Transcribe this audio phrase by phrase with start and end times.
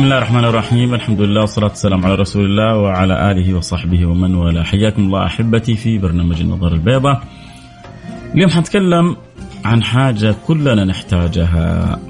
[0.00, 4.34] بسم الله الرحمن الرحيم الحمد لله والصلاة والسلام على رسول الله وعلى آله وصحبه ومن
[4.34, 7.22] والاه حياكم الله أحبتي في برنامج النظر البيضاء
[8.34, 9.16] اليوم حنتكلم
[9.64, 12.00] عن حاجة كلنا نحتاجها.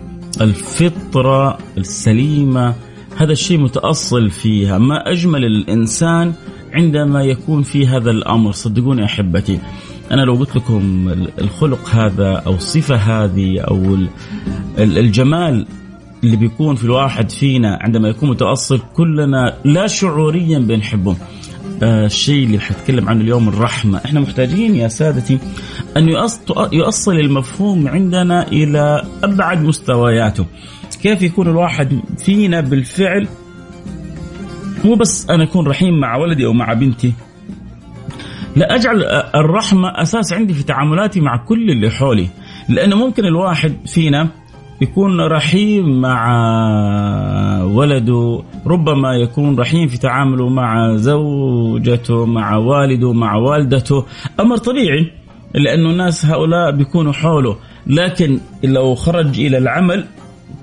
[0.40, 2.75] الفطرة السليمة.
[3.16, 4.79] هذا الشيء متأصل فيها.
[4.79, 6.32] ما أجمل الإنسان
[6.72, 8.52] عندما يكون في هذا الأمر.
[8.52, 9.61] صدقوني أحبتي.
[10.11, 13.98] أنا لو قلت لكم الخلق هذا أو الصفة هذه أو
[14.79, 15.66] الجمال
[16.25, 21.17] اللي بيكون في الواحد فينا عندما يكون متأصل كلنا لا شعوريا بنحبه.
[21.82, 24.00] آه الشيء اللي حتكلم عنه اليوم الرحمة.
[24.04, 25.39] إحنا محتاجين يا سادتي
[25.96, 26.08] أن
[26.72, 30.46] يؤصل المفهوم عندنا إلى أبعد مستوياته.
[31.03, 33.28] كيف يكون الواحد فينا بالفعل؟
[34.84, 37.12] مو بس أنا أكون رحيم مع ولدي أو مع بنتي.
[38.56, 42.28] لا أجعل الرحمة أساس عندي في تعاملاتي مع كل اللي حولي.
[42.69, 44.28] لأنه ممكن الواحد فينا
[44.80, 54.06] يكون رحيم مع ولده ربما يكون رحيم في تعامله مع زوجته مع والده مع والدته.
[54.40, 55.12] أمر طبيعي
[55.55, 57.56] لأنه الناس هؤلاء بيكونوا حوله.
[57.86, 60.05] لكن لو خرج إلى العمل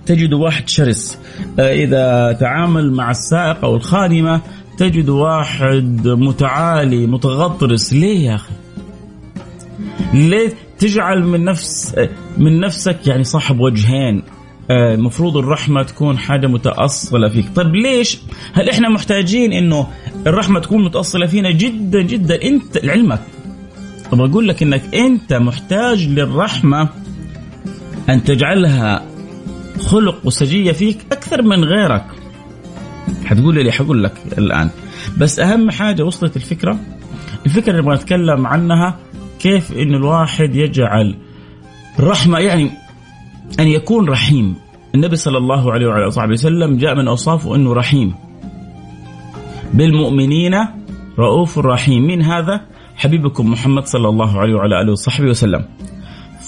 [0.05, 1.20] تجد واحد شرس.
[1.59, 4.42] إذا تعامل مع السائق أو الخادمة
[4.77, 7.94] تجد واحد متعالي متغطرس.
[7.94, 8.53] ليه يا أخي؟
[10.14, 11.95] ليه تجعل من نفس
[12.38, 14.23] من نفسك يعني صاحب وجهين
[14.71, 17.45] المفروض الرحمة تكون حاجة متأصلة فيك.
[17.55, 18.17] طيب ليش؟
[18.53, 19.88] هل إحنا محتاجين إنه
[20.27, 23.21] الرحمة تكون متأصلة فينا جدا جدا؟ أنت لعلمك.
[24.11, 26.89] طب أقول لك إنك أنت محتاج للرحمة
[28.09, 29.05] أن تجعلها
[29.80, 32.05] خلق وسجية فيك أكثر من غيرك.
[33.25, 34.69] حتقول لي حقول لك الآن.
[35.17, 36.80] بس أهم حاجة وصلت الفكرة.
[37.45, 38.99] الفكرة اللي نبغى نتكلم عنها
[39.39, 41.15] كيف أن الواحد يجعل
[42.00, 42.72] الرحمة يعني
[43.59, 44.56] أن يكون رحيم.
[44.95, 48.14] النبي صلى الله عليه وعلى صحبه وسلم جاء من أوصافه أنه رحيم.
[49.73, 50.67] بالمؤمنين
[51.20, 52.08] رؤوف رحيم.
[52.08, 52.61] من هذا؟
[52.95, 55.66] حبيبكم محمد صلى الله عليه وعلى آله وصحبه وسلم.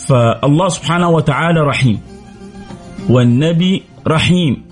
[0.07, 1.99] فالله سبحانه وتعالى رحيم.
[3.09, 4.63] والنبي رحيم.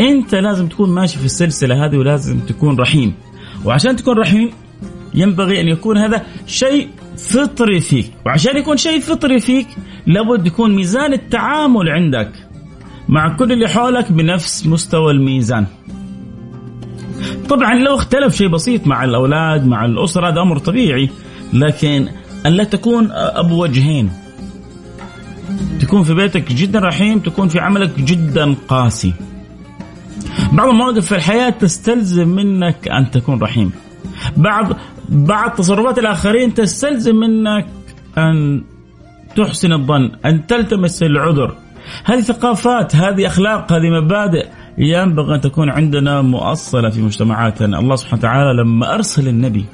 [0.00, 3.14] أنت لازم تكون ماشي في السلسلة هذه ولازم تكون رحيم.
[3.64, 4.50] وعشان تكون رحيم
[5.14, 8.12] ينبغي أن يكون هذا شيء فطري فيك.
[8.26, 9.66] وعشان يكون شيء فطري فيك
[10.06, 12.32] لابد يكون ميزان التعامل عندك
[13.08, 15.66] مع كل اللي حولك بنفس مستوى الميزان.
[17.48, 21.10] طبعا لو اختلف شيء بسيط مع الأولاد مع الأسرة هذا أمر طبيعي.
[21.52, 22.08] لكن
[22.46, 24.10] أن لا تكون أبو وجهين.
[25.80, 29.12] تكون في بيتك جدا رحيم تكون في عملك جدا قاسي.
[30.52, 33.72] بعض المواقف في الحياة تستلزم منك أن تكون رحيم.
[34.36, 34.76] بعض
[35.08, 37.66] بعض تصرفات الآخرين تستلزم منك
[38.18, 38.62] أن
[39.36, 41.54] تحسن الظن أن تلتمس العذر
[42.04, 44.46] هذه ثقافات هذه أخلاق هذه مبادئ
[44.78, 49.64] ينبغي أن تكون عندنا مؤصلة في مجتمعاتنا الله سبحانه وتعالى لما أرسل النبي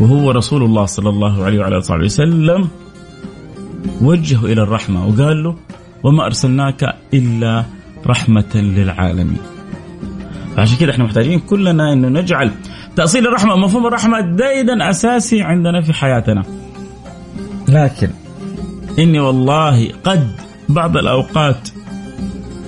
[0.00, 2.68] وهو رسول الله صلى الله عليه وعلى آله وسلم
[4.00, 5.56] وجهه إلى الرحمة وقال له
[6.02, 7.64] وما أرسلناك إلا
[8.06, 9.49] رحمة للعالمين.
[10.56, 12.50] فعشان كده إحنا محتاجين كلنا إنه نجعل
[12.96, 16.42] تأصيل الرحمة مفهوم الرحمة دائما أساسي عندنا في حياتنا.
[17.68, 18.10] لكن
[18.98, 20.28] إني والله قد
[20.68, 21.68] بعض الأوقات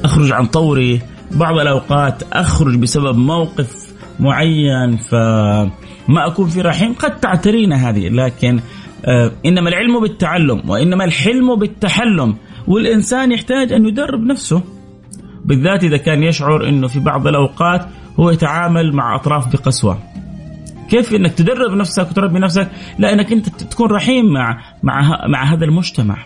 [0.05, 1.01] أخرج عن طوري،
[1.31, 8.61] بعض الأوقات أخرج بسبب موقف معين فما أكون في رحيم قد تعترينا هذه لكن
[9.05, 12.37] آه إنما العلم بالتعلم وإنما الحلم بالتحلم
[12.69, 14.63] والإنسان يحتاج أن يدرب نفسه
[15.53, 17.87] بالذات إذا كان يشعر إنه في بعض الأوقات
[18.21, 19.99] هو يتعامل مع أطراف بقسوة.
[20.89, 22.69] كيف إنك تدرب نفسك وتربي نفسك؟
[22.99, 26.17] لا إنك أنت تكون رحيم مع مع مع هذا المجتمع.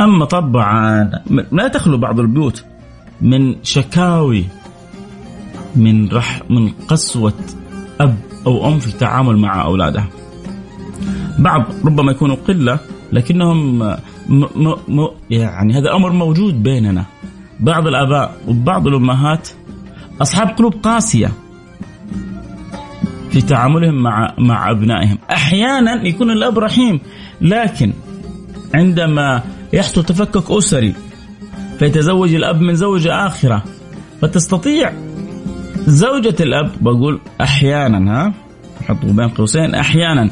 [0.00, 1.10] أما طبعا
[1.52, 2.64] لا تخلو بعض البيوت
[3.20, 4.44] من شكاوي
[5.76, 7.34] من رح من قسوة
[8.00, 10.08] أب أو أم في التعامل مع أولادها.
[11.38, 12.78] بعض ربما يكونوا قلة
[13.12, 13.82] لكنهم
[14.30, 14.44] م
[14.88, 17.04] م يعني هذا أمر موجود بيننا.
[17.60, 19.48] بعض الآباء وبعض الأمهات
[20.22, 21.32] أصحاب قلوب قاسية
[23.30, 27.00] في تعاملهم مع مع أبنائهم، أحيانا يكون الأب رحيم
[27.40, 27.92] لكن
[28.74, 30.94] عندما يحصل تفكك أسري
[31.78, 33.64] فيتزوج الأب من زوجة آخرة
[34.22, 34.92] فتستطيع
[35.86, 38.32] زوجة الأب بقول أحيانا ها
[38.88, 40.30] حطوا بين قوسين أحيانا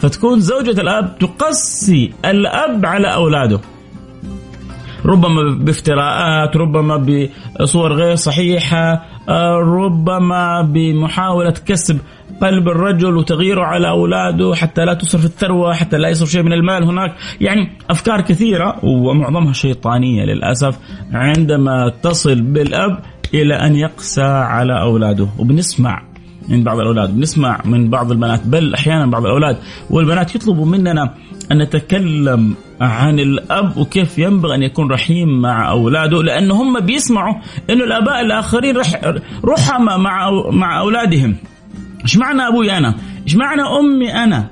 [0.00, 3.60] فتكون زوجة الأب تقسي الأب على أولاده.
[5.06, 7.06] ربما بافتراءات ربما
[7.60, 9.04] بصور غير صحيحة
[9.62, 11.98] ربما بمحاولة كسب
[12.42, 16.84] قلب الرجل وتغييره على أولاده حتى لا تصرف الثروة حتى لا يصرف شيء من المال
[16.84, 17.14] هناك.
[17.40, 20.78] يعني أفكار كثيرة ومعظمها شيطانية للأسف
[21.12, 22.98] عندما تصل بالأب
[23.34, 25.28] إلى أن يقسى على أولاده.
[25.38, 26.09] وبنسمع
[26.50, 29.56] من بعض الأولاد بنسمع من بعض البنات بل أحيانا بعض الأولاد
[29.90, 31.14] والبنات يطلبوا مننا
[31.52, 37.34] أن نتكلم عن الأب وكيف ينبغي أن يكون رحيم مع أولاده لأنه هم بيسمعوا
[37.70, 39.00] إنه الآباء الآخرين رح
[39.44, 41.36] رحمة مع مع أولادهم
[42.02, 42.94] إيش معنى أبوي أنا؟
[43.26, 44.46] إيش معنى أمي أنا؟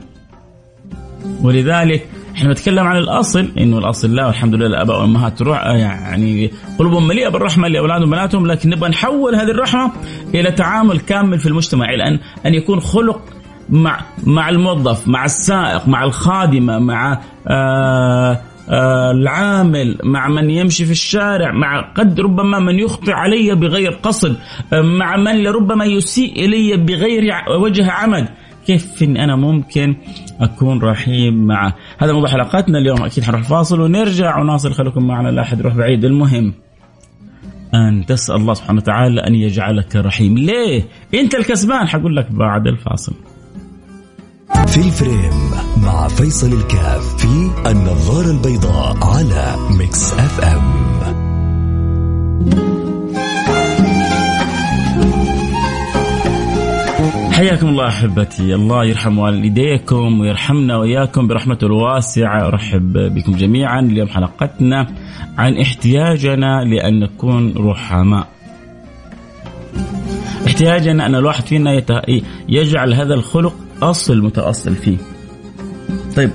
[1.42, 2.08] ولذلك
[2.38, 7.28] إحنا نتكلم عن الأصل إنه الأصل لا والحمد لله الأباء والأمهات تروح يعني قلوبهم مليئة
[7.28, 9.92] بالرحمة لأولادهم وبناتهم لكن نبغى نحول هذه الرحمة
[10.34, 13.20] إلى تعامل كامل في المجتمع إلى ان أن يكون خلق
[13.70, 18.40] مع مع الموظف مع السائق مع الخادمة مع آآ
[18.70, 24.36] آآ العامل مع من يمشي في الشارع مع قد ربما من يخطئ علي بغير قصد
[24.72, 27.22] مع من لربما يسيء إلي بغير
[27.60, 28.28] وجه عمد
[28.66, 29.96] كيف إن أنا ممكن
[30.40, 33.02] أكون رحيم معه هذا موضوع حلقاتنا اليوم.
[33.02, 36.04] أكيد حنروح فاصل ونرجع ونواصل خليكم معنا لا أحد يروح بعيد.
[36.04, 36.54] المهم
[37.74, 40.38] أن تسأل الله سبحانه وتعالى أن يجعلك رحيم.
[40.38, 41.88] ليه؟ أنت الكسبان.
[41.88, 43.14] حقول لك بعد الفاصل.
[44.66, 45.50] في الفريم
[45.82, 50.87] مع فيصل الكاف في النظارة البيضاء على Mix FM.
[57.38, 58.54] حياكم الله أحبتي.
[58.54, 62.46] الله يرحم والديكم ويرحمنا وإياكم برحمته الواسعة.
[62.48, 63.80] أرحب بكم جميعا.
[63.80, 64.86] اليوم حلقتنا
[65.38, 68.28] عن احتياجنا لأن نكون رحماء.
[70.46, 71.82] احتياجنا أن الواحد فينا
[72.48, 74.96] يجعل هذا الخلق أصل متأصل فيه.
[76.16, 76.30] طيب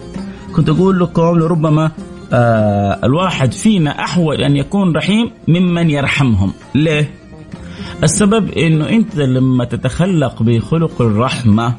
[0.56, 1.92] كنت أقول لكم لربما
[2.34, 6.54] آه الواحد فينا أحوج أن يكون رحيم ممن يرحمهم.
[6.76, 7.23] ليه؟
[8.04, 11.76] السبب إنه أنت لما تتخلق بخلق الرحمة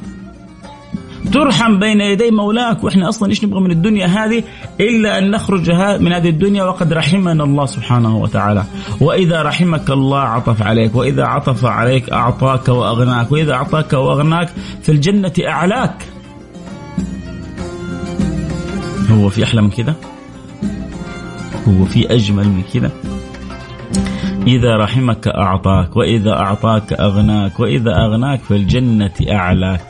[1.33, 4.45] ترحم بين يدي مولاك وإحنا أصلا إيش نبغى من الدنيا هذه؟
[4.81, 5.71] إلا أن نخرج
[6.01, 8.65] من هذه الدنيا وقد رحمنا الله سبحانه وتعالى.
[9.01, 14.49] وإذا رحمك الله عطف عليك وإذا عطف عليك أعطاك وأغناك وإذا أعطاك وأغناك
[14.83, 15.97] في الجنة أعلاك.
[19.11, 19.95] هو في أحلى من كده؟
[21.69, 22.91] هو في أجمل من كده؟
[24.47, 29.85] إذا رحمك أعطاك وإذا أعطاك أغناك وإذا أغناك في الجنة أعلاك.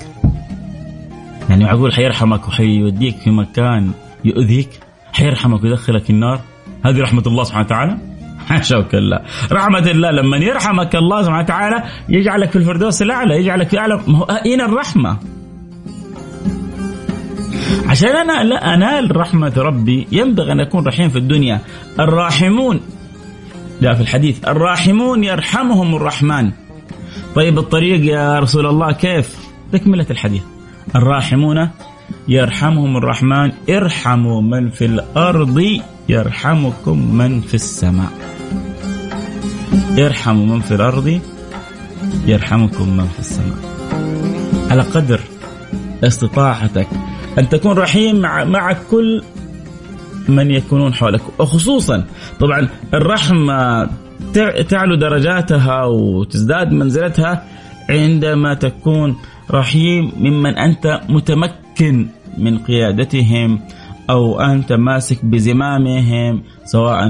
[1.50, 3.90] يعني معقول حيرحمك وحيوديك في مكان
[4.24, 4.68] يؤذيك
[5.12, 6.40] حيرحمك ويدخلك النار.
[6.84, 7.98] هذه رحمة الله سبحانه وتعالى؟
[8.48, 9.22] حاشا وكلا
[9.52, 14.00] رحمة الله لما يرحمك الله سبحانه وتعالى يجعلك في الفردوس الأعلى يجعلك في أعلى.
[14.06, 15.18] ما هو أين الرحمة.
[17.88, 21.60] عشان أنا لا أنال رحمة ربي ينبغي أن أكون رحيم في الدنيا.
[22.00, 22.80] الراحمون.
[23.84, 24.44] جاء في الحديث.
[24.44, 26.52] الراحمون يرحمهم الرحمن.
[27.34, 29.36] طيب الطريق يا رسول الله كيف؟
[29.72, 30.42] تكملة الحديث.
[30.96, 31.68] الراحمون
[32.28, 33.52] يرحمهم الرحمن.
[33.70, 38.12] ارحموا من في الأرض يرحمكم من في السماء.
[39.98, 41.20] ارحموا من في الأرض
[42.26, 43.58] يرحمكم من في السماء.
[44.70, 45.20] على قدر
[46.04, 46.88] استطاعتك
[47.38, 49.22] أن تكون رحيم مع, مع كل
[50.28, 51.20] من يكونون حولك.
[51.38, 52.04] وخصوصا
[52.40, 53.88] طبعا الرحمة
[54.68, 57.44] تعلو درجاتها وتزداد منزلتها
[57.90, 59.16] عندما تكون
[59.50, 62.06] رحيم ممن أنت متمكن
[62.38, 63.60] من قيادتهم
[64.10, 67.08] أو أنت ماسك بزمامهم سواء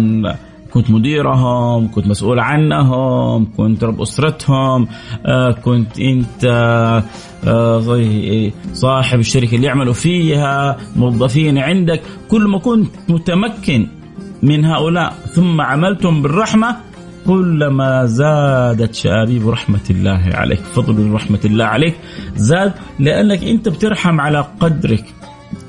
[0.74, 4.88] كنت مديرهم كنت مسؤول عنهم كنت رب أسرتهم
[5.26, 6.44] آه، كنت أنت
[7.46, 12.02] آه، صاحب الشركة اللي يعملوا فيها موظفين عندك.
[12.28, 13.86] كل ما كنت متمكن
[14.42, 16.76] من هؤلاء ثم عملتم بالرحمة
[17.26, 21.94] كلما زادت شآبيب رحمة الله عليك فضل رحمة الله عليك
[22.36, 25.04] زاد لأنك أنت بترحم على قدرك.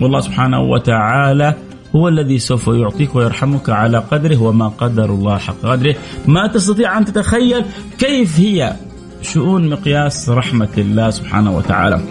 [0.02, 1.56] والله سبحانه وتعالى
[1.96, 5.96] هو الذي سوف يعطيك ويرحمك على قدره وما قدر الله حق قدره.
[6.28, 7.66] ما تستطيع أن تتخيل
[7.98, 8.76] كيف هي
[9.22, 12.02] شؤون مقياس رحمة الله سبحانه وتعالى.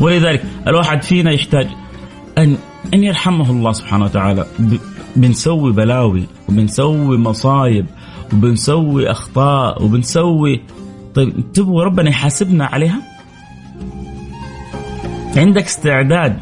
[0.00, 1.66] ولذلك الواحد فينا يحتاج
[2.38, 2.56] أن
[2.94, 4.46] أن يرحمه الله سبحانه وتعالى.
[5.16, 7.86] بنسوي بلاوي وبنسوي مصايب
[8.32, 10.60] وبنسوي أخطاء وبنسوي
[11.14, 13.02] طيب تبغوا ربنا يحاسبنا عليها؟
[15.36, 16.38] عندك استعداد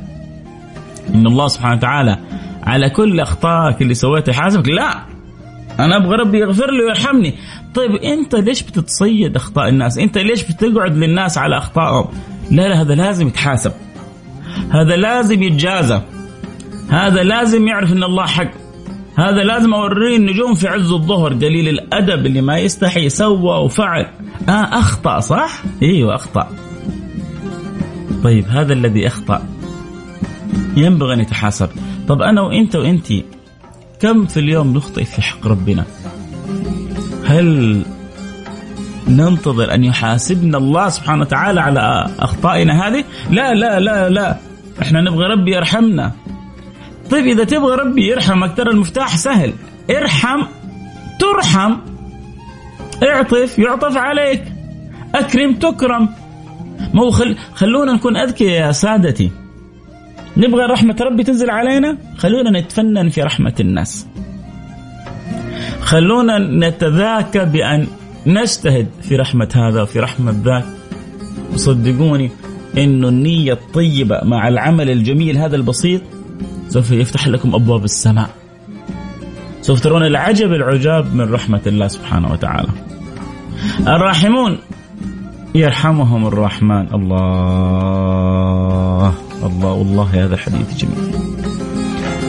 [1.15, 2.19] إن الله سبحانه وتعالى
[2.71, 5.05] على كل أخطائك اللي سويتها يحاسبك لا.
[5.81, 7.35] أنا أبغى ربي يغفر لي ويرحمني.
[7.75, 12.09] طيب أنت ليش بتتصيد أخطاء الناس؟ أنت ليش بتقعد للناس على أخطائهم؟
[12.51, 13.73] لا لا هذا لازم يتحاسب.
[14.71, 16.01] هذا لازم يتجازى.
[16.89, 18.51] هذا لازم يعرف إن الله حق.
[19.19, 24.07] هذا لازم أوريه النجوم في عز الظهر قليل الأدب اللي ما يستحي سوى وفعل.
[24.49, 26.49] آه أخطأ صح؟ إيوه أخطأ.
[28.25, 29.43] طيب هذا الذي أخطأ.
[30.77, 31.69] ينبغي أن يتحاسب.
[32.09, 33.07] طب أنا وإنت وإنت
[34.01, 35.85] كم في اليوم نخطئ في حق ربنا؟
[37.25, 37.83] هل
[39.09, 44.37] ننتظر أن يحاسبنا الله سبحانه وتعالى على أخطائنا هذه؟ لا لا لا لا.
[44.83, 46.13] إحنا نبغى ربي يرحمنا.
[47.11, 49.53] طيب إذا تبغى ربي يرحمك ترى المفتاح سهل.
[49.91, 50.43] ارحم
[51.21, 51.77] ترحم.
[53.03, 54.45] اعطف يعطف عليك.
[55.15, 56.09] أكرم تكرم.
[56.95, 57.37] ما هو خل...
[57.55, 59.31] خلونا نكون أذكياء يا سادتي.
[60.41, 64.07] نبغى رحمة ربي تنزل علينا؟ خلونا نتفنن في رحمة الناس.
[65.81, 67.87] خلونا نتذاكى بأن
[68.27, 70.65] نجتهد في رحمة هذا وفي رحمة ذاك.
[71.53, 72.31] وصدقوني
[72.79, 76.03] إنه النية الطيبة مع العمل الجميل هذا البسيط
[76.69, 78.31] سوف يفتح لكم أبواب السماء.
[79.63, 82.69] سوف ترون العجب العجاب من رحمة الله سبحانه وتعالى.
[83.81, 84.59] الراحمون
[85.55, 86.87] يرحمهم الرحمن.
[86.95, 88.01] الله.
[89.43, 91.15] الله والله هذا حديث جميل.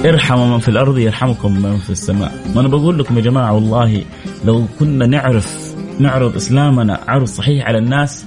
[0.05, 4.03] ارحموا من في الأرض يرحمكم من في السماء، وأنا بقول لكم يا جماعة والله
[4.45, 8.25] لو كنا نعرف نعرض إسلامنا عرض صحيح على الناس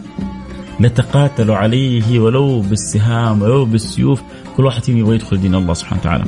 [0.81, 4.23] لتقاتلوا عليه ولو بالسهام ولو بالسيوف
[4.57, 6.25] كل واحد فيهم يبغى يدخل دين الله سبحانه وتعالى.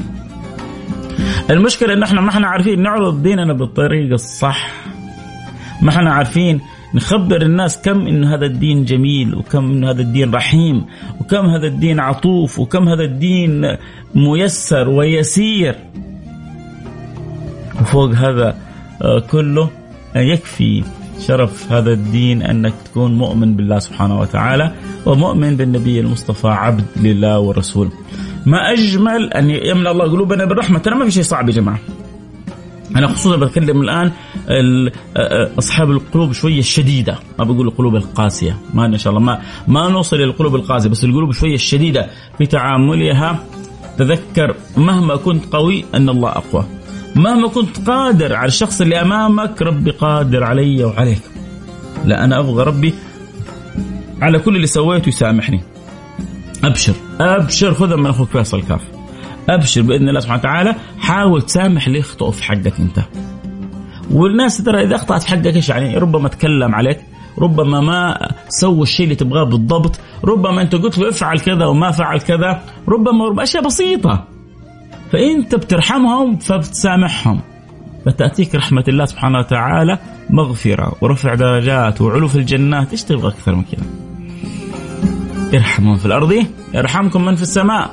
[1.50, 4.70] المشكلة إن إحنا ما إحنا عارفين نعرض ديننا بالطريقة الصح.
[5.82, 6.60] ما إحنا عارفين
[6.96, 10.84] نخبر الناس كم إن هذا الدين جميل وكم إن هذا الدين رحيم
[11.20, 13.76] وكم هذا الدين عطوف وكم هذا الدين
[14.14, 15.76] ميسر ويسير
[17.80, 18.56] وفوق هذا
[19.02, 19.70] آه، كله
[20.16, 20.84] يكفي
[21.20, 24.72] شرف هذا الدين أنك تكون مؤمن بالله سبحانه وتعالى
[25.06, 27.90] ومؤمن بالنبي المصطفى عبد لله ورسوله.
[28.46, 31.78] ما أجمل أن يملأ الله قلوبنا بالرحمة ترى ما في شيء صعب يا جماعة.
[32.96, 34.12] أنا خصوصا بتكلم الآن
[35.58, 37.18] أصحاب القلوب شوية الشديدة.
[37.38, 38.56] ما بقول القلوب القاسية.
[38.74, 39.24] ما إن شاء الله.
[39.24, 43.44] ما ما نوصل للقلوب القاسية بس القلوب شوية الشديدة في تعاملها.
[43.98, 46.64] تذكر مهما كنت قوي أن الله أقوى.
[47.16, 51.22] مهما كنت قادر على الشخص اللي أمامك ربي قادر علي وعليك.
[52.04, 52.94] لا أنا أبغى ربي
[54.22, 55.60] على كل اللي سويته يسامحني.
[56.64, 56.94] أبشر.
[57.20, 57.74] أبشر.
[57.74, 58.95] خذها من أخوك فيصل كاف.
[59.48, 60.74] أبشر بإذن الله سبحانه وتعالى.
[60.98, 62.98] حاول تسامح اللي يخطئوا في حقك أنت.
[64.10, 67.00] والناس ترى إذا أخطأت في حقك إيش يعني؟ ربما تكلم عليك
[67.38, 72.20] ربما ما سوى الشيء اللي تبغاه بالضبط ربما أنت قلت له افعل كذا وما فعل
[72.20, 74.24] كذا ربما, ربما أشياء بسيطة.
[75.12, 77.40] فانت بترحمهم فبتسامحهم.
[78.06, 79.98] فتأتيك رحمة الله سبحانه وتعالى
[80.30, 82.90] مغفرة ورفع درجات وعلو في الجنات.
[82.90, 83.86] إيش تبغى أكثر من كذا؟
[85.54, 87.90] ارحموا في الأرض يرحمكم من في السماء.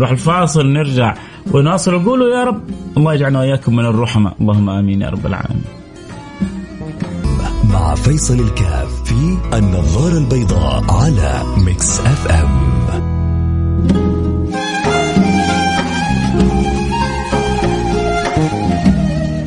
[0.00, 1.14] نروح الفاصل نرجع.
[1.52, 2.60] ونواصل وقولوا يا رب
[2.96, 4.32] الله يجعلنا وإياكم من الرحمة.
[4.40, 5.64] اللهم آمين يا رب العالمين.
[7.72, 12.70] مع فيصل الكاف في النظارة البيضاء على Mix FM.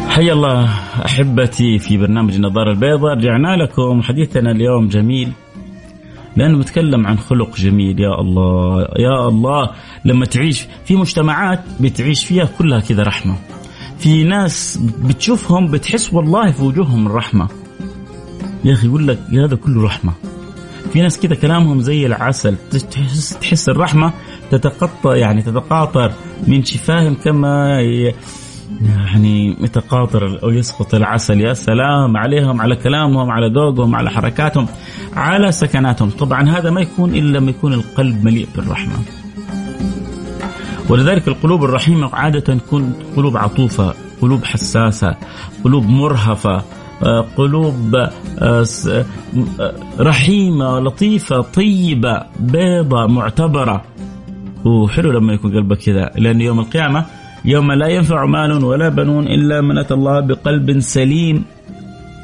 [0.09, 0.69] حيا الله
[1.05, 3.17] أحبتي في برنامج النظارة البيضاء.
[3.17, 5.31] رجعنا لكم حديثنا اليوم جميل.
[6.37, 9.69] لأنه بتكلم عن خلق جميل يا الله يا الله.
[10.05, 13.35] لما تعيش في مجتمعات بتعيش فيها كلها كذا رحمة.
[13.99, 17.47] في ناس بتشوفهم بتحس والله في وجوههم الرحمة.
[18.63, 20.13] يا أخي يقول لك هذا كله رحمة.
[20.93, 22.55] في ناس كذا كلامهم زي العسل
[22.91, 24.13] تحس تحس الرحمة
[24.51, 26.11] تتقطع يعني تتقاطر
[26.47, 27.79] من شفاهم كما
[28.81, 31.41] يعني يتقاطر أو يسقط العسل.
[31.41, 34.67] يا سلام عليهم على كلامهم على ذوقهم على حركاتهم
[35.15, 36.09] على سكناتهم.
[36.09, 38.93] طبعا هذا ما يكون إلا لما يكون القلب مليء بالرحمة.
[40.89, 45.15] ولذلك القلوب الرحيمة عادة تكون قلوب عطوفة قلوب حساسة
[45.63, 46.63] قلوب مرهفة
[47.37, 48.65] قلوب آه،
[49.59, 53.83] آه، رحيمة لطيفة طيبة بيضة معتبرة.
[54.65, 57.05] وحلو لما يكون قلبك كذا لأن يوم القيامة
[57.45, 61.43] يوم لا ينفع مال ولا بنون إلا من اتى الله بقلب سليم.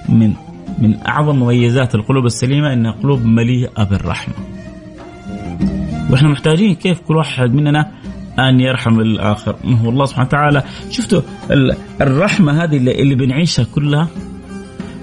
[0.09, 0.33] من
[0.79, 4.33] من أعظم مميزات القلوب السليمة انها قلوب مليئة بالرحمة.
[6.09, 7.91] وإحنا محتاجين كيف كل واحد مننا
[8.39, 11.21] أن يرحم الآخر، هو الله سبحانه وتعالى شفتوا
[12.01, 14.07] الرحمة هذه اللي بنعيشها كلها؟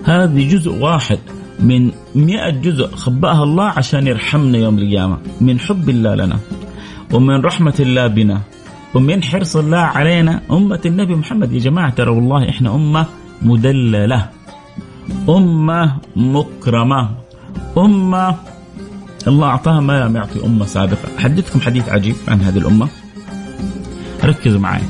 [0.04, 1.18] هذه جزء واحد
[1.60, 5.18] من مئة جزء خبأها الله عشان يرحمنا يوم القيامة.
[5.40, 6.38] من حب الله لنا
[7.12, 8.40] ومن رحمة الله بنا.
[8.96, 11.52] ومن حرص الله علينا أمة النبي محمد.
[11.52, 13.06] يا جماعة ترى والله إحنا أمة
[13.42, 14.28] مدللة
[15.28, 17.10] أمة مكرمة
[17.78, 18.36] أمة
[19.28, 22.88] الله أعطاها ما لم يعطي أمة سابقة أحدثكم حديث عجيب عن هذه الأمة؟
[24.24, 24.82] ركزوا معي.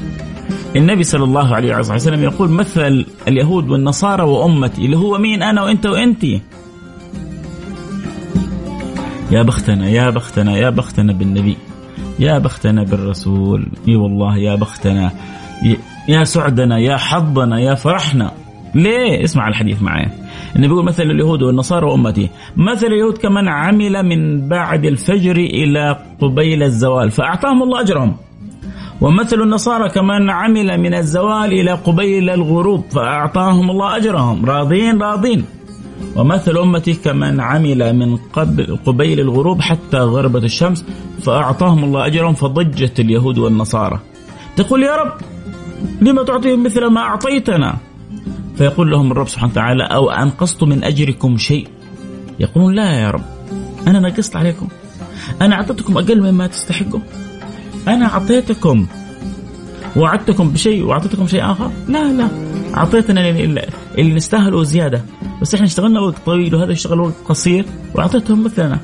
[0.77, 5.87] النبي صلى الله عليه وسلم يقول مثل اليهود والنصارى وأمتي اللي هو مين أنا وأنت
[5.87, 6.41] وأنتي
[9.31, 11.57] يا بختنا يا بختنا يا بختنا بالنبي.
[12.19, 15.11] يا بختنا بالرسول إي والله يا بختنا
[16.09, 18.31] يا سعدنا يا حظنا يا فرحنا.
[18.75, 20.09] ليه؟ اسمع الحديث معي.
[20.57, 26.63] النبي يقول مثل اليهود والنصارى وأمتي مثل اليهود كمن عمل من بعد الفجر إلى قبيل
[26.63, 28.17] الزوال فأعطاهم الله أجرهم.
[29.01, 34.47] ومثل النصارى كمن عمل من الزوال إلى قبيل الغروب فأعطاهم الله أجرهم.
[34.47, 35.45] راضين؟ راضين.
[36.17, 40.85] ومثل أمتي كمن عمل من قبل قبيل الغروب حتى غربت الشمس
[41.23, 44.01] فأعطاهم الله أجرهم فضجت اليهود والنصارى.
[44.57, 45.13] تقول يا رب
[46.01, 47.77] لما تعطيهم مثل ما أعطيتنا؟
[48.57, 51.69] فيقول لهم الرب سبحانه وتعالى أو أنقصت من أجركم شيء؟
[52.41, 53.25] يقولون لا يا رب
[53.87, 54.69] أنا نقصت عليكم.
[55.43, 57.01] أنا أعطيتكم أقل مما تستحقوا
[57.89, 58.87] أنا أعطيتكم
[59.97, 62.29] وعدتكم بشيء وأعطيتكم شيء آخر؟ لا لا.
[62.77, 63.29] أعطيتنا
[63.99, 65.03] اللي نستاهله زيادة.
[65.43, 67.65] بس إحنا اشتغلنا وقت طويل وهذا اشتغل وقت قصير
[67.95, 68.79] وأعطيتهم مثلنا.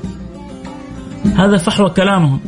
[1.36, 2.40] هذا فحوى كلامهم.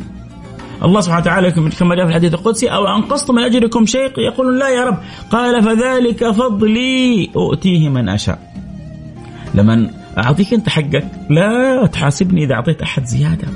[0.83, 4.69] الله سبحانه وتعالى كما جاء في الحديث القدسي أو انقصت من أجركم شيء؟ يقولون لا
[4.69, 4.97] يا رب.
[5.31, 8.53] قال فذلك فضلي أؤتيه من أشاء.
[9.55, 13.47] لمن أعطيك أنت حقك لا تحاسبني إذا أعطيت أحد زيادة.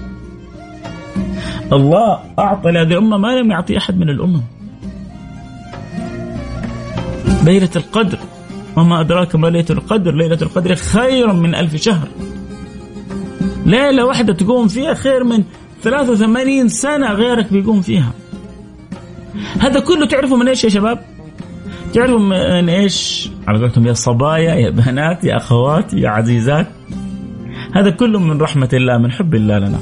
[1.73, 4.41] الله أعطى لهذه الأمة ما لم يعطي أحد من الأمم.
[7.43, 8.17] ليلة القدر.
[8.77, 10.15] وما أدراك ما ليلة القدر.
[10.15, 12.07] ليلة القدر خير من ألف شهر.
[13.65, 15.43] ليلة واحدة تقوم فيها خير من
[15.83, 18.11] 83 سنة غيرك بيقوم فيها.
[19.59, 20.99] هذا كله تعرفوا من إيش يا شباب؟
[21.93, 26.67] تعرفوا من إيش؟ على قولتهم يا صبايا يا بنات يا أخوات يا عزيزات.
[27.75, 29.79] هذا كله من رحمة الله من حب الله لنا.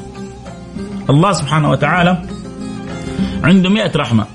[1.09, 2.23] الله سبحانه وتعالى
[3.43, 4.25] عنده مئة رحمة.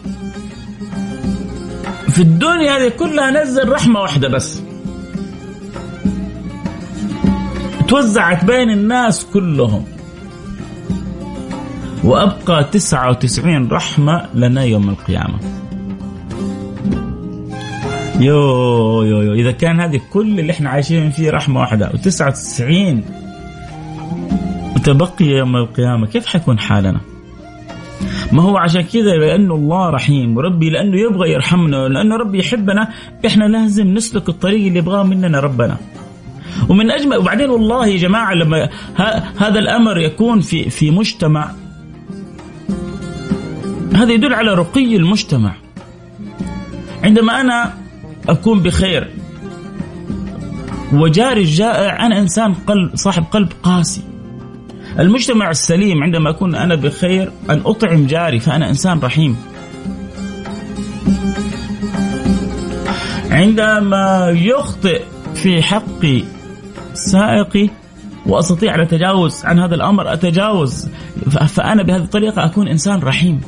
[2.13, 4.63] في الدنيا هذه كلها نزل رحمة واحدة بس.
[7.89, 9.85] توزعت بين الناس كلهم.
[12.05, 15.39] وأبقى تسعة وتسعين رحمة لنا يوم القيامة.
[18.21, 19.33] يو يو يو.
[19.33, 21.91] إذا كان هذه كل اللي إحنا عايشين فيه رحمة واحدة.
[21.95, 23.05] وتسعة وتسعين
[24.77, 27.01] وتبقي يوم القيامة كيف حيكون حالنا؟
[28.33, 32.89] ما هو عشان كذا؟ لأنه الله رحيم وربي لأنه يبغى يرحمنا لأنه ربي يحبنا
[33.27, 35.77] إحنا لازم نسلك الطريق اللي يبغاه مننا ربنا.
[36.69, 38.69] ومن أجمل وبعدين والله يا جماعة لما
[39.39, 41.51] هذا الأمر يكون في في مجتمع
[43.95, 45.55] هذا يدل على رقي المجتمع.
[47.03, 47.75] عندما أنا
[48.29, 49.11] أكون بخير
[50.93, 54.12] وجاري الجائع أنا إنسان قلب صاحب قلب قاسي.
[54.99, 59.37] المجتمع السليم عندما أكون أنا بخير أن أطعم جاري فأنا إنسان رحيم
[63.31, 65.03] عندما يخطئ
[65.35, 66.07] في حق
[66.95, 67.69] سائقي
[68.27, 70.89] وأستطيع ان اتجاوز عن هذا الأمر أتجاوز
[71.49, 73.41] فأنا بهذه الطريقة أكون إنسان رحيم.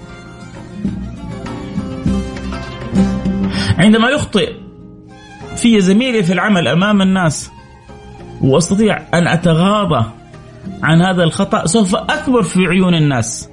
[3.78, 4.52] عندما يخطئ
[5.56, 7.50] في زميلي في العمل أمام الناس
[8.40, 10.04] وأستطيع أن أتغاضى
[10.82, 13.48] عن هذا الخطأ سوف أكبر في عيون الناس.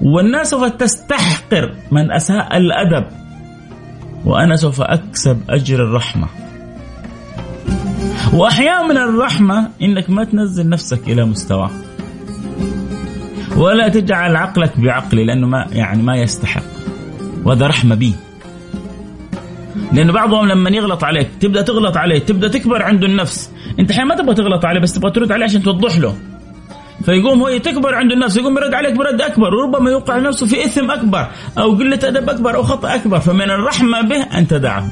[0.00, 3.06] والناس سوف تستحقر من أساء الأدب.
[4.24, 6.26] وأنا سوف أكسب أجر الرحمة.
[8.32, 11.70] وأحيانا من الرحمة إنك ما تنزل نفسك إلى مستواه
[13.56, 16.62] ولا تجعل عقلك بعقلي لأنه ما يعني ما يستحق.
[17.44, 18.14] وهذا رحمة بي.
[19.92, 23.50] لأنه بعضهم لما يغلط عليك تبدأ تغلط عليه تبدأ تكبر عنده النفس.
[23.78, 26.16] أنت أحيانا ما تبغى تغلط عليه بس تبغى ترد عليه عشان توضح له.
[27.04, 30.90] فيقوم هو تكبر عند الناس يقوم يرد عليك برد أكبر وربما يوقع نفسه في إثم
[30.90, 34.88] أكبر أو قلة أدب أكبر أو خطأ أكبر فمن الرحمة به أن تدعه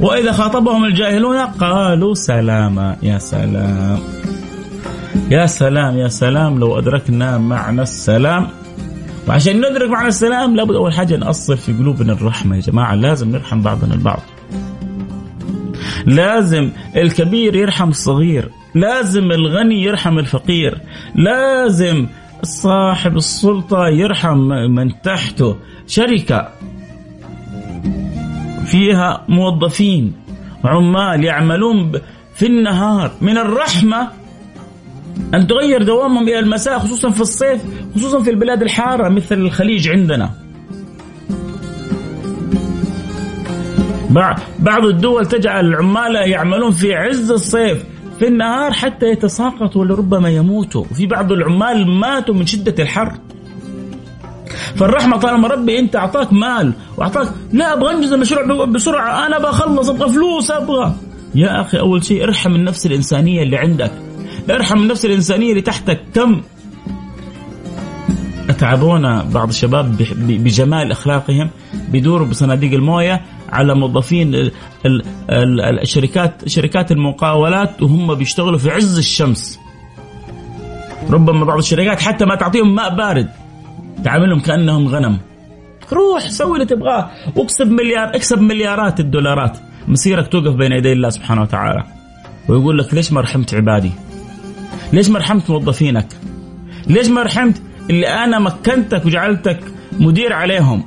[0.00, 3.98] وإذا خاطبهم الجاهلون قالوا سلاما يا سلام.
[5.30, 8.48] يا سلام يا سلام لو أدركنا معنى السلام.
[9.28, 13.60] وعشان ندرك معنى السلام لابد أول حاجة نأصل في قلوبنا الرحمة يا جماعة لازم نرحم
[13.60, 14.20] بعضنا البعض.
[16.06, 18.50] لازم الكبير يرحم الصغير.
[18.74, 20.78] لازم الغني يرحم الفقير.
[21.14, 22.06] لازم
[22.42, 24.38] صاحب السلطة يرحم
[24.70, 25.56] من تحته.
[25.86, 26.48] شركة
[28.66, 30.12] فيها موظفين
[30.64, 31.92] عمال يعملون
[32.34, 33.12] في النهار.
[33.20, 34.08] من الرحمة
[35.34, 37.62] أن تغير دوامهم إلى المساء خصوصا في الصيف
[37.94, 40.30] خصوصا في البلاد الحارة مثل الخليج عندنا.
[44.58, 47.84] بعض الدول تجعل العمال يعملون في عز الصيف.
[48.18, 50.84] في النهار حتى يتساقطوا ولربما يموتوا.
[50.90, 53.12] وفي بعض العمال ماتوا من شدة الحر.
[54.76, 59.26] فالرحمة طالما ربي أنت أعطاك مال وأعطاك لا أبغى أنجز المشروع بسرعة.
[59.26, 60.94] أنا بخلص أبغى فلوس أبغى.
[61.34, 63.92] يا أخي أول شيء ارحم النفس الإنسانية اللي عندك.
[64.50, 66.00] ارحم النفس الإنسانية اللي تحتك.
[66.14, 66.42] كم
[68.54, 71.50] اتعبونا بعض الشباب بجمال أخلاقهم
[71.88, 73.20] بيدوروا بصناديق الموية
[73.52, 74.50] على موظفين
[75.82, 79.60] الشركات شركات المقاولات وهم بيشتغلوا في عز الشمس.
[81.10, 83.28] ربما بعض الشركات حتى ما تعطيهم ماء بارد
[84.04, 85.18] تعاملهم كأنهم غنم.
[85.92, 89.58] روح سوي اللي تبغاه واكسب مليار اكسب مليارات الدولارات.
[89.88, 91.84] مسيرك توقف بين يدي الله سبحانه وتعالى.
[92.48, 93.90] ويقول لك ليش ما رحمت عبادي؟
[94.92, 96.06] ليش ما رحمت موظفينك؟
[96.86, 99.60] ليش ما رحمت اللي أنا مكنتك وجعلتك
[99.92, 100.84] مدير عليهم.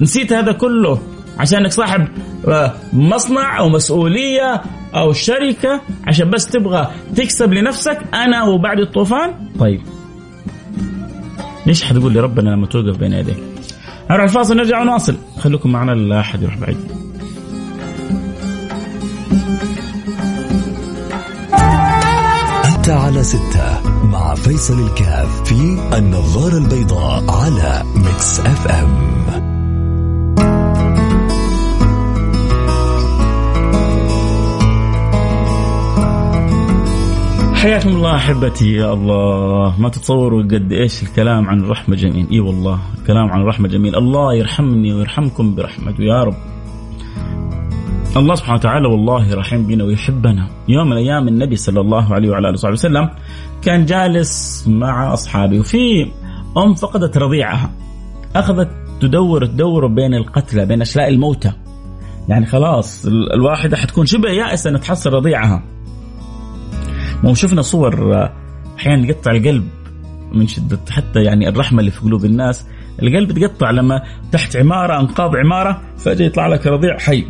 [0.00, 0.98] نسيت هذا كله
[1.38, 2.08] عشانك صاحب
[2.48, 4.62] آه، مصنع أو مسؤولية
[4.94, 9.80] أو شركة عشان بس تبغى تكسب لنفسك أنا وبعد الطوفان؟ طيب.
[11.66, 13.38] ليش حتقول لي ربنا لما توقف بين يديك؟
[14.10, 15.16] نروح الفاصل نرجع ونواصل.
[15.38, 16.78] خليكم معنا لا احد يروح بعيد.
[22.64, 23.91] أنت على ستة.
[24.12, 29.12] مع فيصل الكاف في النظارة البيضاء على Mix FM.
[37.54, 39.80] حياكم الله أحبتي يا الله.
[39.80, 42.26] ما تتصوروا قد إيش الكلام عن الرحمه جميل.
[42.30, 43.96] إي والله الكلام عن الرحمه جميل.
[43.96, 46.34] الله يرحمني ويرحمكم برحمته يا رب.
[48.16, 50.48] الله سبحانه وتعالى والله رحيم بنا ويحبنا.
[50.68, 53.08] يوم من الأيام النبي صلى الله عليه وعلى آله وصحبه وسلم
[53.62, 56.10] كان جالس مع اصحابه وفي
[56.56, 57.70] أم فقدت رضيعها.
[58.36, 58.70] أخذت
[59.00, 61.52] تدور تدور بين القتلى بين أشلاء الموتى.
[62.28, 65.62] يعني خلاص الواحدة حتكون شبه يائسة ان تحصل رضيعها.
[67.24, 68.32] مو شفنا صور آه،
[68.78, 69.68] أحيانا يقطع القلب
[70.32, 72.66] من شدة حتى يعني الرحمة اللي في قلوب الناس.
[73.02, 77.26] القلب تقطع لما تحت عمارة أنقاض عمارة فجأة يطلع لك رضيع حي.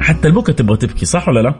[0.00, 1.54] حتى البكا تبغى تبكي صح ولا لا؟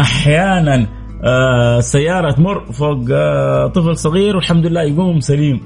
[0.00, 5.60] أحيانا آه سيارة تمر فوق آه طفل صغير والحمد لله يقوم سليم.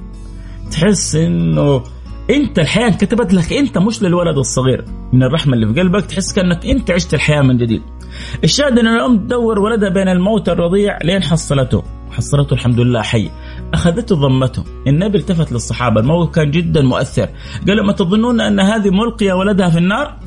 [0.70, 1.82] تحس إنه
[2.30, 4.84] أنت الحياة كتبت لك أنت مش للولد الصغير.
[5.12, 7.82] من الرحمة اللي في قلبك تحس كأنك أنت عشت الحياة من جديد.
[8.44, 11.82] الشاهد إن الأم تدور ولدها بين الموت الرضيع لين حصلته.
[12.10, 13.30] حصلته الحمد لله حي.
[13.74, 14.64] أخذته ضمته.
[14.86, 16.00] النبي التفت للصحابة.
[16.00, 17.28] الموقف كان جدا مؤثر.
[17.68, 20.18] قال لهم تظنون أن هذه ملقية ولدها في النار؟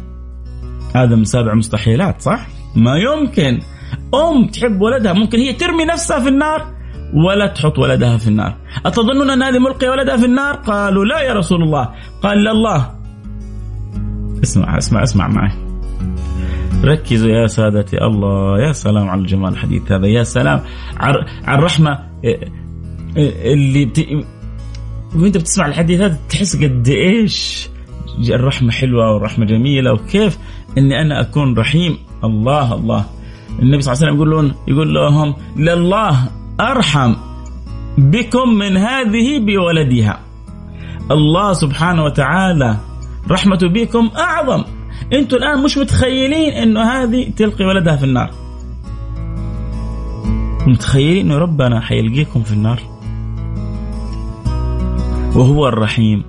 [0.95, 3.59] هذا من سابع مستحيلات صح؟ ما يمكن.
[4.13, 6.75] أم تحب ولدها ممكن هي ترمي نفسها في النار
[7.27, 8.55] ولا تحط ولدها في النار.
[8.85, 11.89] أتظنون أن هذه ملقي ولدها في النار؟ قالوا لا يا رسول الله.
[12.23, 12.91] قال لله
[14.43, 15.51] اسمع اسمع اسمع معي.
[16.83, 20.61] ركزوا يا سادتي الله يا سلام على الجمال الحديث هذا يا سلام
[20.97, 21.99] على الرحمة.
[23.17, 24.07] اللي بت...
[25.15, 27.69] وأنت بتسمع الحديث هذا تحس قد إيش
[28.29, 30.37] الرحمة حلوة والرحمة جميلة وكيف
[30.77, 31.97] إني أنا أكون رحيم.
[32.23, 33.05] الله الله.
[33.59, 37.15] النبي صلى الله عليه وسلم يقول لهم يقول لهم لله أرحم
[37.97, 40.19] بكم من هذه بولدها.
[41.11, 42.77] الله سبحانه وتعالى
[43.31, 44.63] رحمته بكم أعظم.
[45.13, 48.31] أنتم الآن مش متخيلين إنه هذه تلقي ولدها في النار.
[50.67, 52.79] متخيلين إنه ربنا حيلقيكم في النار؟
[55.35, 56.23] وهو الرحيم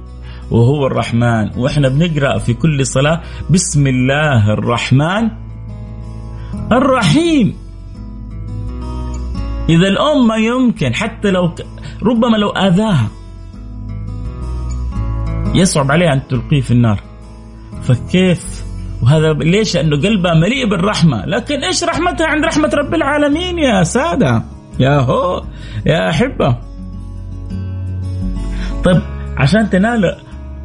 [0.50, 5.45] وهو الرحمن وإحنا بنقرأ في كل صلاة بسم الله الرحمن
[6.72, 7.56] الرحيم.
[9.68, 11.66] إذا الأم ما يمكن حتى لو ك...
[12.02, 13.08] ربما لو آذاها
[15.54, 17.00] يصعب عليها أن تلقيه في النار.
[17.82, 18.64] فكيف؟
[19.02, 21.26] وهذا ليش؟ لأنه قلبها مليء بالرحمة.
[21.26, 24.42] لكن إيش رحمتها عند رحمة رب العالمين يا سادة؟
[24.78, 25.44] يا هو
[25.86, 26.56] يا أحبة.
[28.84, 29.02] طيب
[29.36, 30.16] عشان تنال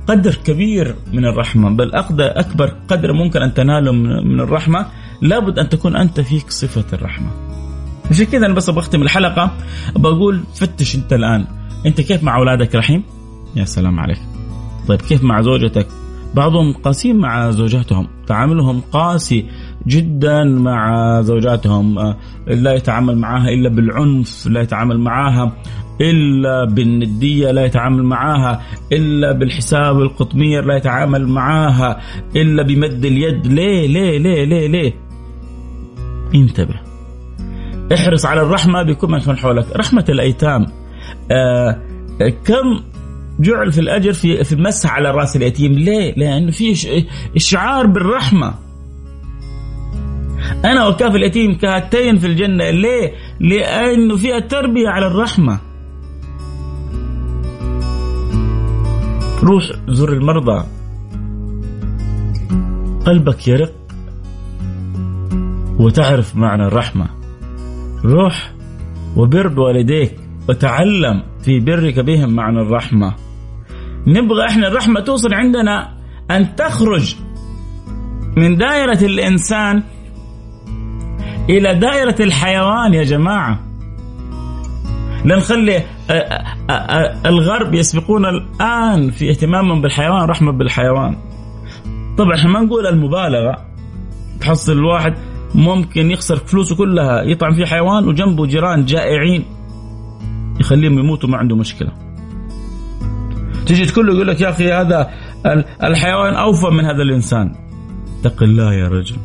[0.07, 4.85] قدر كبير من الرحمة بل أكبر قدر ممكن أن تناله من الرحمة
[5.21, 7.29] لابد أن تكون أنت فيك صفة الرحمة
[8.11, 9.51] عشان كذا أنا بس أبغى أختم الحلقة
[9.95, 11.45] بقول فتش أنت الآن
[11.85, 13.03] أنت كيف مع أولادك رحيم؟
[13.55, 14.19] يا سلام عليك.
[14.87, 15.87] طيب كيف مع زوجتك؟
[16.35, 19.45] بعضهم قاسيين مع زوجاتهم تعاملهم قاسي
[19.87, 25.51] جدا مع زوجاتهم آه، لا يتعامل معها إلا بالعنف لا يتعامل معها
[26.01, 32.01] إلا بالندية لا يتعامل معها إلا بالحساب القطمير لا يتعامل معها
[32.35, 34.93] إلا بمد اليد ليه ليه ليه ليه ليه
[36.35, 36.79] انتبه.
[37.93, 39.65] احرص على الرحمة بكل من حولك.
[39.75, 40.65] رحمة الأيتام
[41.31, 41.81] آه
[42.45, 42.79] كم
[43.39, 48.53] جعل في الأجر في في المسح على رأس اليتيم؟ ليه؟ لأنه في إشعار بالرحمة.
[50.65, 55.59] أنا وكاف اليتيم كهاتين في الجنة ليه؟ لأنه فيها تربيه على الرحمة.
[59.43, 60.65] روح زور المرضى.
[63.05, 63.80] قلبك يرق.
[65.79, 67.07] وتعرف معنى الرحمة.
[68.05, 68.51] روح
[69.15, 70.15] وبر بوالديك
[70.49, 73.15] وتعلم في برك بهم معنى الرحمة.
[74.07, 75.97] نبغى إحنا الرحمة توصل عندنا
[76.31, 77.15] أن تخرج
[78.37, 79.83] من دائرة الإنسان
[81.49, 83.59] إلى دائرة الحيوان يا جماعة.
[85.25, 85.83] لا نخلي
[87.25, 91.15] الغرب يسبقون الآن في اهتمامهم بالحيوان رحمة بالحيوان.
[92.17, 93.65] طبعا إحنا ما نقول المبالغة
[94.41, 95.13] تحصل الواحد
[95.55, 99.45] ممكن يخسر فلوسه كلها يطعم في حيوان وجنبه جيران جائعين
[100.59, 101.91] يخليهم يموتوا ما عنده مشكلة.
[103.65, 105.09] تجي له يقول لك يا أخي هذا
[105.83, 107.55] الحيوان أوفى من هذا الإنسان.
[108.19, 109.15] اتق الله يا رجل.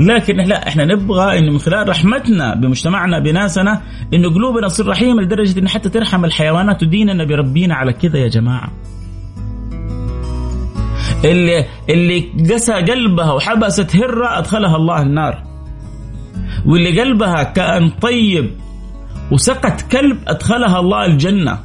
[0.00, 3.82] لكن لا إحنا نبغى انه من خلال رحمتنا بمجتمعنا بناسنا
[4.14, 8.72] انه قلوبنا تصير رحيمة لدرجة إن حتى ترحم الحيوانات وديننا بربينا على كذا يا جماعة.
[11.24, 15.42] اللي اللي قسى قلبها وحبست هرة أدخلها الله النار.
[16.66, 18.50] واللي قلبها كأن طيب
[19.30, 21.58] وسقت كلب أدخلها الله الجنة.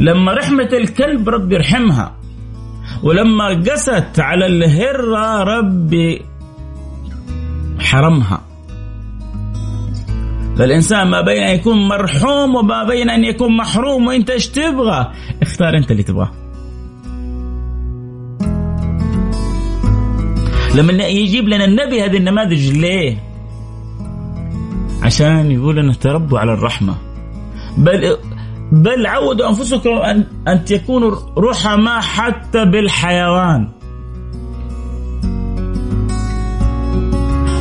[0.00, 2.16] لما رحمة الكلب ربي يرحمها.
[3.02, 6.22] ولما قست على الهرة ربي
[7.80, 8.40] حرمها
[10.58, 15.76] فالإنسان ما بين أن يكون مرحوم وما بين أن يكون محروم وأنت إيش تبغى اختار
[15.76, 16.30] أنت اللي تبغاه
[20.76, 23.16] لما يجيب لنا النبي هذه النماذج ليه؟
[25.02, 26.94] عشان يقول لنا تربوا على الرحمة.
[27.78, 28.16] بل
[28.72, 33.68] بل عودوا أنفسكم أن, أن تكونوا رحماء حتى بالحيوان.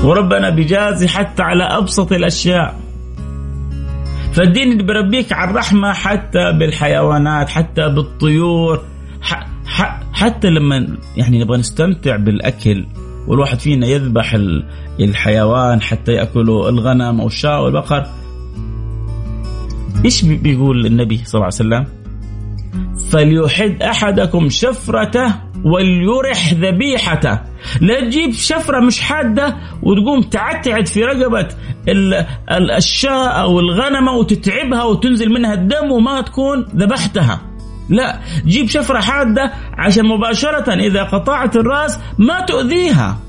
[0.03, 2.79] وربنا بيجازي حتى على أبسط الأشياء.
[4.33, 8.81] فالدين اللي بربيك على الرحمة حتى بالحيوانات حتى بالطيور
[10.13, 12.85] حتى لما يعني نبغى نستمتع بالأكل.
[13.27, 14.37] والواحد فينا يذبح
[14.99, 18.05] الحيوان حتى يأكلوا الغنم أو الشاة والبقر
[20.05, 21.85] إيش بيقول النبي صلى الله عليه وسلم؟
[23.09, 27.39] فليحد أحدكم شفرته وليرح ذبيحته.
[27.81, 31.47] لا تجيب شفرة مش حادة وتقوم تعتعد في رقبة
[32.77, 37.41] الشاة أو الغنمة وتتعبها وتنزل منها الدم وما تكون ذبحتها.
[37.89, 43.19] لا جيب شفرة حادة عشان مباشرة إذا قطعت الرأس ما تؤذيها.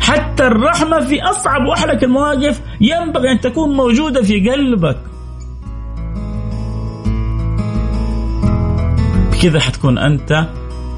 [0.00, 4.98] حتى الرحمة في أصعب وأحلك المواقف ينبغي أن تكون موجودة في قلبك.
[9.32, 10.46] بكذا حتكون أنت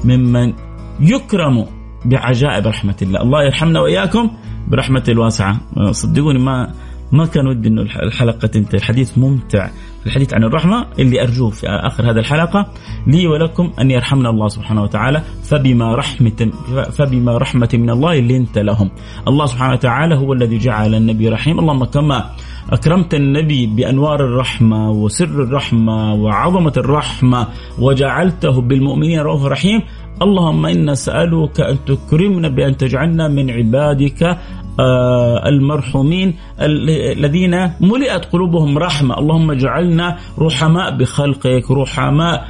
[0.03, 0.53] ممن
[0.99, 1.65] يكرم
[2.05, 3.21] بعجائب رحمة الله.
[3.21, 4.31] الله يرحمنا وإياكم
[4.67, 5.57] برحمته الواسعة.
[5.91, 6.73] صدقوني ما
[7.11, 8.77] ما كان ودي إنه الحلقة تنتهي.
[8.77, 9.69] الحديث ممتع.
[10.05, 12.67] الحديث عن الرحمة اللي أرجوه في آخر هذه الحلقة
[13.07, 16.51] لي ولكم أن يرحمنا الله سبحانه وتعالى فبما رحمة
[16.91, 18.91] فبما رحمة من الله لنت لهم.
[19.27, 21.59] الله سبحانه وتعالى هو الذي جعل النبي رحيم.
[21.59, 22.25] اللهم كما
[22.69, 27.47] أكرمت النبي بأنوار الرحمة وسر الرحمة وعظمة الرحمة
[27.79, 29.81] وجعلته بالمؤمنين رؤوف رحيم
[30.21, 34.37] اللهم إنا نسألك أن تكرمنا بأن تجعلنا من عبادك
[34.79, 39.17] آه المرحومين الذين ملئت قلوبهم رحمة.
[39.19, 42.47] اللهم اجعلنا رحماء بخلقك رحماء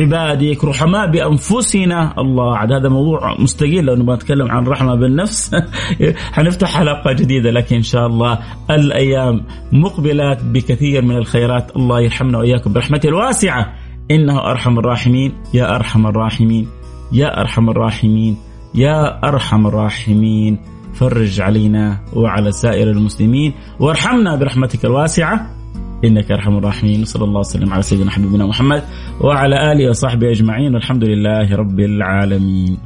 [0.00, 2.14] بعبادك رحماء بأنفسنا.
[2.18, 5.50] الله عاد هذا موضوع مستقل لو نبغى نتكلم عن الرحمة بالنفس.
[6.36, 8.38] حنفتح حلقة جديدة لكن إن شاء الله.
[8.70, 11.76] الأيام مقبلات بكثير من الخيرات.
[11.76, 13.85] الله يرحمنا وإياكم برحمته الواسعة.
[14.10, 16.68] إنه أرحم الراحمين يا أرحم الراحمين
[17.12, 18.36] يا أرحم الراحمين
[18.74, 20.58] يا أرحم الراحمين.
[20.94, 25.50] فرج علينا وعلى سائر المسلمين وارحمنا برحمتك الواسعة.
[26.04, 27.04] إنك أرحم الراحمين.
[27.04, 28.82] صلى الله وسلم على سيدنا حبيبنا محمد
[29.20, 30.74] وعلى آله وصحبه أجمعين.
[30.74, 32.78] والحمد لله رب العالمين.